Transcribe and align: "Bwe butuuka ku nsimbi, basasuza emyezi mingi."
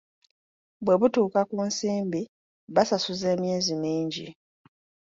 "Bwe 0.83 0.95
butuuka 1.01 1.39
ku 1.49 1.57
nsimbi, 1.67 2.21
basasuza 2.75 3.27
emyezi 3.35 3.73
mingi." 3.81 4.27